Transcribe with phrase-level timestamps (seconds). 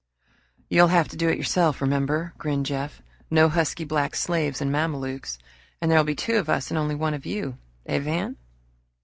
[0.67, 3.03] "You'd have to do it yourself, remember," grinned Jeff.
[3.29, 5.37] "No husky black slaves and mamelukes!
[5.79, 8.35] And there'd be two of us and only one of you eh, Van?"